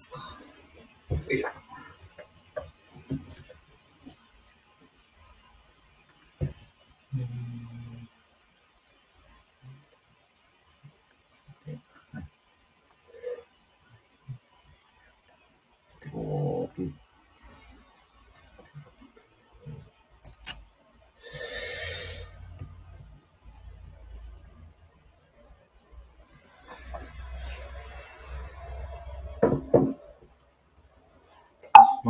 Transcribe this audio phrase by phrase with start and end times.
[0.00, 0.38] 月か。
[1.30, 1.52] いや。
[16.12, 16.90] おー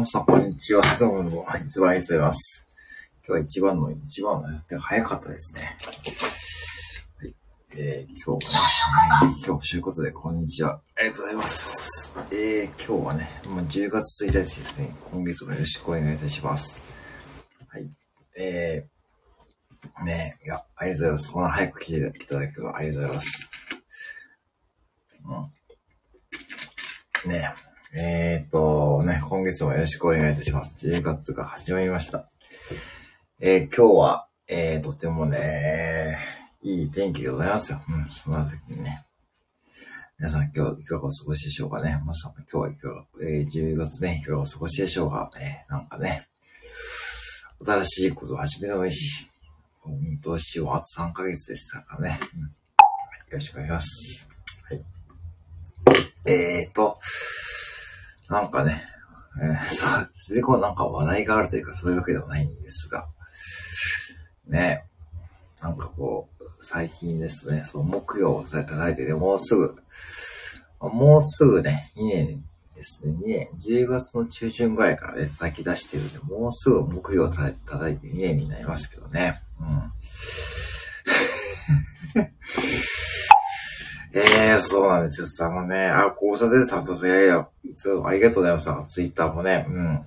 [0.00, 0.82] マスター、こんにちは。
[0.98, 1.44] どうも。
[1.62, 2.66] いつもありがとうございます。
[3.18, 5.76] 今日は一番の、一番の予定早かったですね。
[7.18, 7.34] はい。
[7.76, 10.80] えー、今日はね、今日、ということで、こんにちは。
[10.96, 12.14] ありがとうございます。
[12.30, 14.96] えー、今日はね、もう10月1日ですね。
[15.12, 16.82] 今月もよろしくお願いいたします。
[17.68, 17.86] はい。
[18.38, 21.30] えー、ねいや、ありがとうございます。
[21.30, 23.50] こんな早く来ていただくのありがとうございます。
[27.26, 27.30] うん。
[27.30, 27.54] ね
[27.92, 30.86] えーっと、ね、今月もよろしくお願いいたします。
[30.86, 32.28] 10月が始まりました。
[33.40, 36.18] えー今日は、えー、とてもね、
[36.62, 37.80] いい天気でございますよ。
[37.88, 39.06] うん、そんな時にね。
[40.18, 42.02] 皆さん今日いかがお過ごしでしょうかね。
[42.04, 45.30] まさか今日はいかが、えー、10月ね、いかがお過ごしでしょうか。
[45.38, 46.28] ね、なんかね、
[47.64, 49.26] 新しいことを始めてもいいし、
[49.82, 52.20] 今年はあと3ヶ月でしたからね。
[52.34, 52.48] うん、よ
[53.30, 54.28] ろしくお願いします。
[54.68, 54.84] はい。
[56.26, 56.98] えーと、
[58.30, 58.84] なんかね、
[59.42, 63.08] えー、そう、でこうなんか話題があるというかそういうわけではないんですが、
[64.46, 64.84] ね、
[65.60, 69.76] なんかこう、最近ですね、そう、木曜を叩いてて、もうすぐ、
[70.80, 79.42] もうすぐね、2年ですね、2年、10月の中旬ぐらいからね、叩き出してるんで、もうすぐ木曜を叩いて2年になりますけどね。
[79.60, 79.92] うん。
[84.12, 85.48] ええそうなんですよ。
[85.48, 87.48] あのね、あ、交差点さんと、いやいや、
[88.04, 88.84] ありがとうございました。
[88.84, 90.00] ツイッターもね、うん。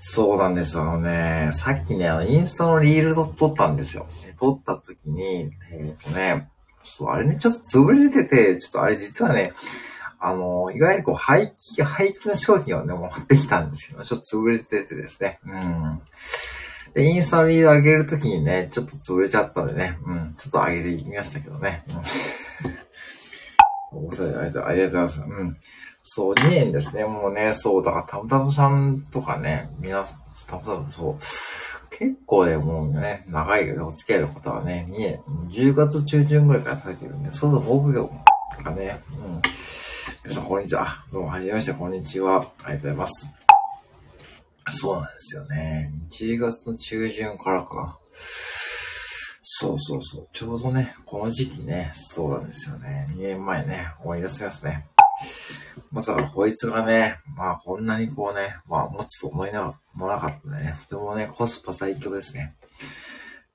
[0.00, 0.82] そうなんですよ。
[0.82, 4.06] あのね、さっきね、あの、インスタのリールと撮ったんですよ。
[4.38, 6.48] 撮った時に、えっ、とね、
[6.82, 9.52] そう、あれね、ちょっと潰れてて、ちょっとあれ実はね、
[10.20, 15.38] あの、いわゆるこう、廃棄、廃棄の商品をね、持ってきたんですけど、ちょっと潰れててですね。
[15.46, 16.00] うん。
[16.94, 21.84] で、インスタのリール上げるときにね、ちょっと潰れちゃったんでね、うん、ちょっと上げてみましたけどね。
[21.88, 21.94] うん、
[24.24, 25.20] おそれありがとうございます。
[25.22, 25.56] うん。
[26.02, 27.04] そう、2年ですね。
[27.04, 31.16] もうね、そう、だから、たむたむさんとかね、皆さん、たむたむ、そう、
[31.90, 35.20] 結構ね、もうね、長いけど、お付き合いの方はね、2年、
[35.50, 38.00] 10月中旬ぐらいからされてるんで、そうそう、僕が、
[38.56, 39.42] とかね、うん。
[40.24, 41.04] 皆さん、こんにちは。
[41.12, 42.36] どうも、はじめまして、こんにちは。
[42.36, 43.30] ありがとうございます。
[44.70, 45.92] そうなんですよね。
[46.10, 47.98] 1月の中旬からかな。
[49.60, 50.28] そうそうそう。
[50.32, 53.08] ちょうどね、この時期ね、そうなんですよね。
[53.10, 54.86] 2年前ね、思い出しますね。
[55.90, 62.54] まさかこいつがね、まあこんなにこうね、まあ持つと思いながら、思わなかったんでね、とてもね、コスパ最強ですね。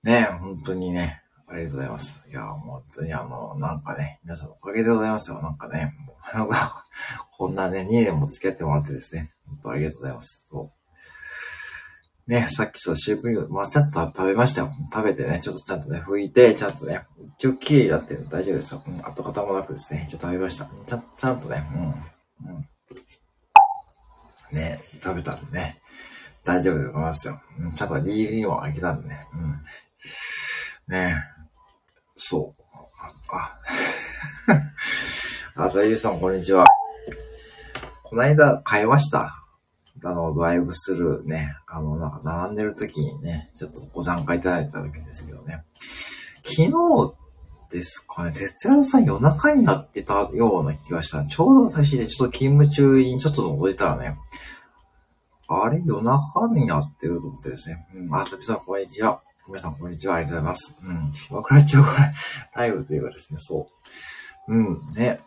[0.04, 2.26] ね、本当にね、ありがとうございます。
[2.30, 5.42] いや、本当にあの、なんかね、皆さんのおかげでございますよ。
[5.42, 6.50] なんかね、もう
[7.38, 10.44] こんなね、2年も付き合ってもらってですね、本当ありがとうございます。
[10.50, 10.83] そう
[12.28, 14.72] ね、さっきそう、シュークリーム、まあ、ちゃんと食べましたよ。
[14.94, 17.06] 食べてね、ちょっとちゃんとね、拭いて、ちゃんとね、
[17.38, 18.84] 一応綺麗になってる大丈夫ですよ。
[18.88, 20.70] うん、跡形もなくですね、一応食べました。
[20.86, 22.68] ちゃん、ちゃんとね、うん、うん。
[24.56, 25.82] ね、食べたんでね、
[26.46, 27.42] 大丈夫でございますよ。
[27.60, 30.94] うん、ちゃんとリールにもあげたんでね、うん。
[30.94, 31.26] ね
[32.16, 32.64] そう。
[33.36, 33.58] あ、
[35.56, 36.66] あ、ダイユさん、こんにちは。
[38.04, 39.43] この間、買いました。
[40.04, 45.64] あの、ドライブスルーね、あの、なんか並んでる時にね、ちょっとご参加いただいたわけですけどね。
[46.44, 46.72] 昨日
[47.70, 51.26] ですかね、哲也さん夜中になってたような気がした。
[51.26, 54.18] ちょうど私でちょっと勤務中にちょっと覗いたらね、
[55.48, 57.88] あれ夜中になってると思ってですね。
[57.96, 59.22] うん、あさぴさんこんにちは。
[59.48, 60.16] 皆さんこんにちは。
[60.16, 60.78] ありがとうございます。
[60.84, 62.14] うん、島倉町から
[62.56, 63.68] ライブというかですね、そ
[64.48, 64.56] う。
[64.56, 65.20] うん、ね。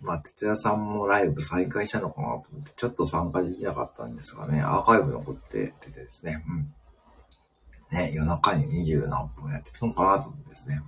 [0.00, 6.74] まあ、哲也さんもライブ再開したのかなと思って、ちょっと参加できなかったんですがね、アーカイブ残っててですね、うん。
[7.92, 10.80] ね、夜中に二十何分やってたのかなと思ってですね、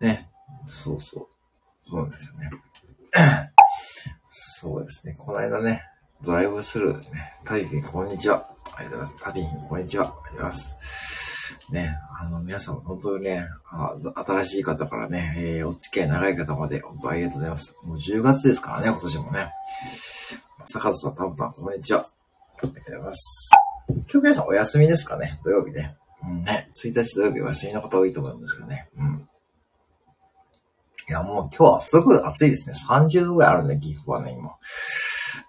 [0.00, 0.06] うん。
[0.06, 0.28] ね、
[0.66, 1.26] そうそう。
[1.82, 2.50] そうなんですよね。
[4.26, 5.82] そうですね、この間ね、
[6.22, 8.48] ドライブスルーでね、タビピンこんにちは。
[8.74, 9.24] ありがとうございます。
[9.24, 10.04] タビピンこんにちは。
[10.04, 11.25] ありがとうございます。
[11.70, 13.48] ね、あの、皆さん本当にね、
[14.26, 17.76] 新しい方からね、えー、お付き合い長い方まで、本当ありがとうございます。
[17.82, 19.50] もう10月ですからね、今年もね。
[20.64, 22.00] 坂津さん、たぶたん、こんにちは。
[22.00, 22.06] あ
[22.62, 23.50] りがとうございます。
[23.88, 25.96] 今日皆さんお休みですかね土曜日ね。
[26.24, 28.88] うんね、1日土曜日お休みの方多いと思うんですけどね。
[28.98, 29.28] うん。
[31.08, 32.74] いや、もう今日暑く、暑いですね。
[32.88, 34.56] 30度ぐらいあるんで、岐阜はね、今。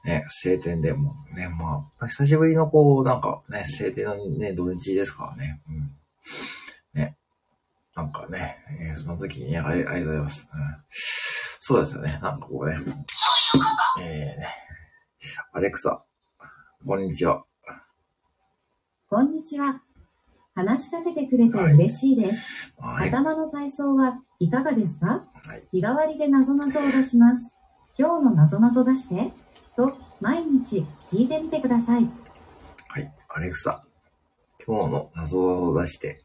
[0.03, 5.61] ね、晴天でもね、まあ、久しぶりのこう、なんかね、晴天のね、土日ですからね。
[5.67, 5.91] うん。
[6.93, 7.17] ね。
[7.95, 10.49] なんかね、えー、その時にねあり、ありがとうございます。
[10.53, 10.59] うん。
[11.59, 12.19] そうですよね。
[12.21, 12.77] なんかこうね。
[13.99, 14.47] えー、ね。
[15.51, 15.97] アレクサ、
[16.85, 17.43] こんにちは。
[19.09, 19.81] こんにちは。
[20.53, 22.73] 話しかけてくれて嬉しいです。
[22.79, 27.51] はい、頭の体操はいかがですか、はい、日替わりでなぞなぞを出します。
[27.97, 29.33] 今日のなぞなぞ出して。
[29.77, 32.09] と、毎日聞いてみてください。
[32.89, 33.13] はい。
[33.29, 33.85] アレクサ、
[34.65, 36.23] 今日のなぞなぞを出して。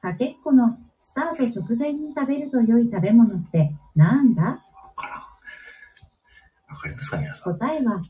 [0.00, 4.42] かけっこのスタート直前に食べると良い食べ物ってなんだ？
[4.42, 4.62] わ
[4.96, 5.18] からん。
[6.72, 7.58] わかりますか皆さん？
[7.58, 8.02] 答えは、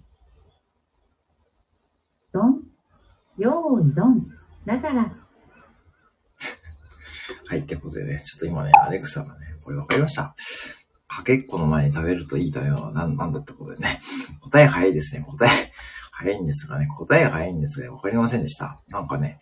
[2.32, 2.62] どん、
[3.38, 4.26] よーいどん。
[4.66, 5.02] だから。
[7.48, 10.34] はい、ってことでね、ちょっと今ね、アレクサがね、これわかりました。
[11.10, 14.00] かけっこの前に食べるといい食べ物は何なんだってことでね。
[14.40, 15.24] 答え早いですね。
[15.26, 15.72] 答え
[16.12, 16.86] 早いんですがね。
[16.86, 18.78] 答え早いんですが、わかりませんでした。
[18.88, 19.40] なんかね、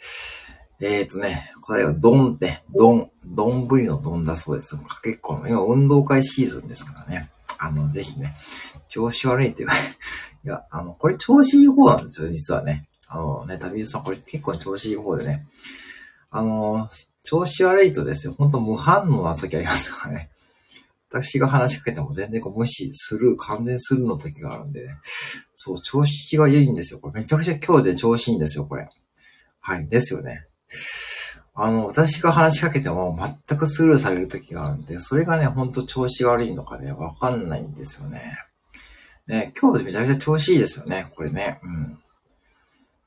[0.81, 4.77] えーとね、答えはドンって、ドン、ドンぶりのドンだそうです。
[4.77, 7.31] かけっこの、今運動会シーズンですからね。
[7.59, 8.35] あの、ぜひね、
[8.89, 9.81] 調子悪いって言われ、
[10.45, 12.89] いや、あの、これ調子いい方なんですよ、実はね。
[13.09, 15.47] あのね、旅人さん、これ結構調子いい方でね。
[16.31, 16.89] あの、
[17.25, 20.31] 調子悪いとですよ、ほんと無反応な時ありますからね。
[21.11, 24.95] 私が話しかけても全然こう無視する、完全するの時があるんでね。
[25.55, 27.01] そう、調子がいいんですよ。
[27.01, 28.89] これめちゃくちゃ今日で調子いいんですよ、これ。
[29.61, 30.47] はい、ですよね。
[31.55, 33.19] あの、私が話しかけても
[33.49, 38.37] 全くスルーされる時があるんで、それがね、ほんと調子悪いのかね、わかんないんですよね。
[39.27, 41.59] ね、今日めちゃくちゃ調子いいですよね、これね。
[41.63, 41.99] うん。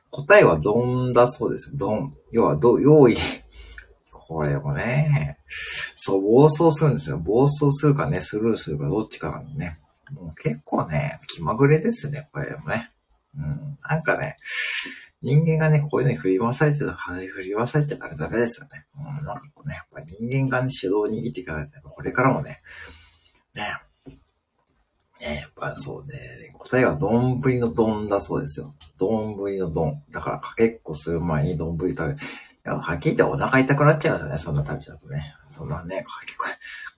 [0.10, 1.78] 答えはドンだそうです。
[1.78, 2.14] ドン。
[2.32, 3.16] 要は、ど、用意。
[4.32, 5.38] これもね、
[5.94, 7.18] そう、暴走するんですよ。
[7.18, 9.78] 暴走するかね、スルーするかどっちかなんでね。
[10.10, 12.90] もう結構ね、気まぐれですね、これもね。
[13.38, 13.78] うん。
[13.84, 14.38] なんかね、
[15.22, 18.86] 人間がね、こういうのに振り回されてる、振り回されてたらダメですよね。
[18.98, 22.62] うん、なんかこうね、やっぱ人間がね、指導を握っていかないと、これからもね、
[23.54, 23.64] ね、
[25.20, 28.74] ね、やっぱそうね、答えは丼の丼だそうですよ。
[28.98, 30.02] 丼の丼。
[30.10, 32.16] だからかけっこする前に丼食べ、
[32.66, 35.36] はっきり言ってお腹痛くなっちゃいますよね、そんな食べちゃうとね。
[35.50, 36.46] そんなね、かけっこ、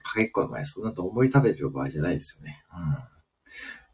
[0.02, 2.62] かけっこの前にそんな丼食べてる場合じゃないですよね。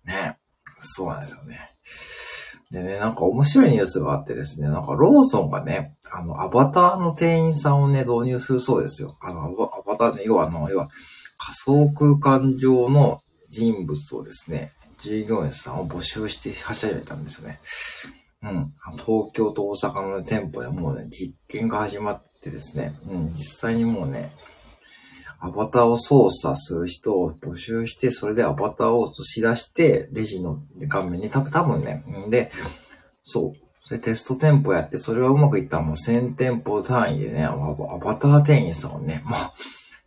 [0.06, 0.12] うん。
[0.12, 0.38] ね。
[0.78, 1.74] そうなんですよね。
[2.70, 9.16] でね、なんか面白いニュースがあってですね、なんかローソンがね、あの、アバターの店員さんをね、導入するそうですよ。
[9.20, 10.88] あの、アバターね、要はあの、要は
[11.36, 17.60] 仮想空間上の人物をですね、従業員さんを募集して走りたんですよね。
[18.42, 18.74] うん。
[18.92, 24.32] 東京と大阪の店舗でもうね、実験が始まってですね、うん、実際にもうね、
[25.40, 32.50] アバターを操作する人を募集して、それでアバターを映し出して、レジの画面に多分、多分ね、んで、
[33.22, 33.66] そう。
[33.82, 39.52] それテスト店舗やって、それがうまくいったらもう1000店舗単位でね、アバター店員さんをね、まあ、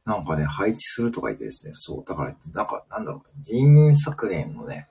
[0.06, 2.06] なんかね、配置するとか言ってですね、そう。
[2.07, 4.88] だから、なんか、なんだろう、人員削減のね、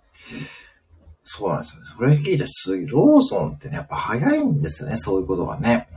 [1.22, 1.84] そうなんですよ。
[1.84, 5.88] それ聞いてすごい、ローソンってね、やっぱ早いんですよね、そういうことがね。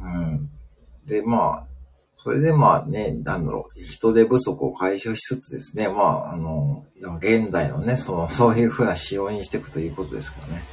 [0.00, 0.22] うん。
[0.22, 0.50] うん。
[1.06, 1.66] で、まあ、
[2.22, 6.84] それでまあね、なんだろう、人手不足を解消しつつですね、まあ、あの、
[7.18, 10.64] 現代のね、その、そういう風な仕様にしていくということですからね。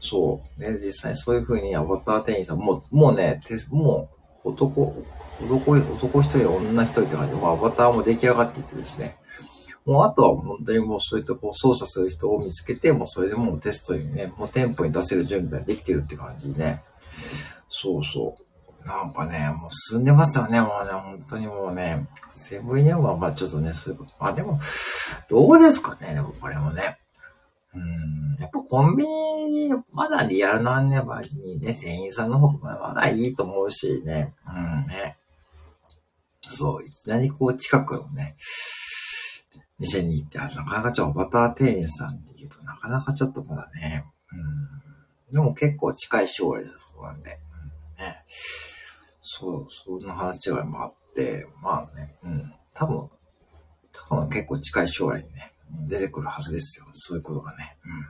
[0.00, 0.60] そう。
[0.60, 4.10] ね、実際そういう風にアバター店員さん、もう、もうね、も
[4.44, 5.04] う、男、
[5.42, 9.16] 男、男一人、女一人って感じで、アバターも出来上がっていってですね。
[9.84, 16.82] もうあとは本当にもうそういったこう操作する人を見つけて、もうそれでもうテストにね、もう店舗に出せる準備ができてるって感じね。
[17.68, 18.86] そうそう。
[18.86, 24.12] なんかね、もう進んでますよね、もうね、本当にもうね、セブンイレブンはまあちょっとね、そういうこと。
[24.18, 24.58] まあでも、
[25.28, 26.98] どうですかね、でもこれもね。
[27.74, 35.18] うん、やっぱコンビニ、まだリアルな案内場にね、店員さんの方がまだいいと思うしね、うんね。
[36.46, 38.36] そう、いきなりこう近くのね、
[39.78, 45.32] 店に行って、あなかなかちょっとバター店員さんって言うとなかなかちょっとまだね、うん。
[45.32, 47.38] でも結構近い将来だそうなんで、
[47.98, 48.24] うん、ね。
[49.20, 53.08] そう、そんな話がもあって、まあね、うん、多分、
[53.92, 55.52] 多分結構近い将来にね、
[55.86, 56.86] 出てくるはずですよ。
[56.92, 57.76] そういうことがね。
[57.84, 58.06] うん。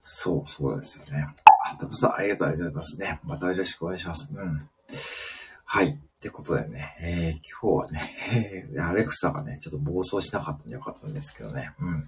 [0.00, 1.26] そう、そうですよね。
[1.64, 3.20] あ、たぶさん、ありがとうございますね。
[3.22, 4.32] またよろしくお願いします。
[4.34, 4.68] うん。
[5.64, 6.00] はい。
[6.20, 11.72] ってことでね、えー、今日はね、えー、アレクサがね、ちょっと暴走しなかったんでよかったんですけどね。
[11.80, 12.04] うん。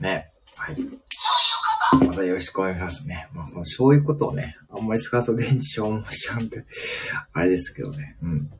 [0.00, 0.30] ね。
[0.56, 0.76] はい。
[2.06, 3.28] またよろしくお願いしますね。
[3.34, 6.64] まあ、このそういうことをね、あんまり使うと電池消耗しちゃうんで、
[7.34, 8.16] あれですけどね。
[8.22, 8.50] うん。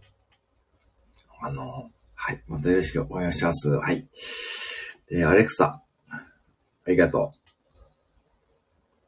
[1.40, 2.42] あの、はい。
[2.46, 3.70] またよろしくお願いします。
[3.70, 4.06] はい。
[5.08, 5.82] で、アレクサ。
[6.10, 7.38] ありがとう。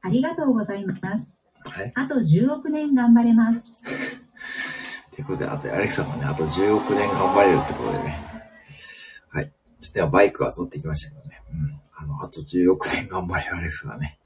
[0.00, 1.34] ありがとうございます。
[1.94, 3.74] あと10億年頑張れます。
[5.20, 8.18] ということで、あと、アレクサもね、あと10億年頑張れるってことでね。
[9.28, 9.52] はい。
[9.82, 11.42] ちょっと今バイクが通ってきましたけどね。
[11.52, 11.80] うん。
[11.94, 14.18] あの、あと10億年頑張れるアレクサがね。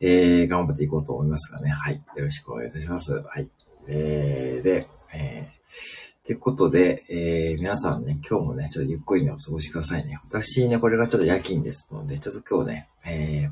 [0.00, 1.70] えー、頑張っていこうと思いますがね。
[1.70, 1.94] はい。
[1.94, 3.12] よろしくお願いいたします。
[3.12, 3.48] はい。
[3.88, 10.20] えー、で、えー、ってことで、えー、皆さんね、今日もね、ちょっとゆっくりね、お過ごしくださいね。
[10.24, 13.50] 私ね、これがちょっと夜勤ですので、ちょっと今日ね、えー、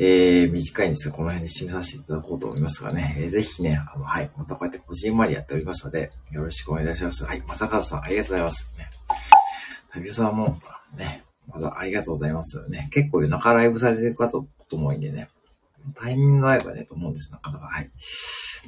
[0.00, 7.24] えー、短いんですが、この辺で締めさせていただこうと思いますがね、えー、ぜひね、あの、はい、またこうやってこじんまりやっておりますので、よろしくお願いいたします。
[7.24, 8.72] はい、まさかさん、ありがとうございます。
[8.78, 8.90] ね、
[9.92, 10.60] 旅さんも、
[10.96, 12.68] ね、まだありがとうございます。
[12.70, 15.28] ね、結構夜中ライブされてる方と思うんでね、
[15.96, 17.90] タイミングが合えばね、と思うんです、なかなか、はい。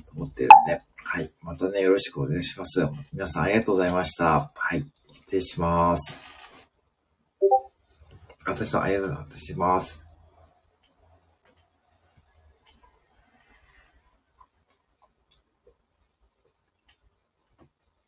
[0.07, 1.33] と思ってるんで、はい。
[1.43, 2.85] またね、よろしくお願いします。
[3.13, 4.51] 皆さんありがとうございました。
[4.57, 4.85] はい。
[5.13, 6.19] 失礼します。
[8.47, 10.10] あと人ありがとうございます。